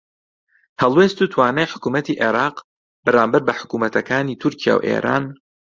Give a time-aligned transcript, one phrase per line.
[0.81, 2.55] هەڵوێست و توانای حکوومەتی عێراق
[3.05, 5.25] بەرامبەر بە حکوومەتەکانی تورکیا و ئێران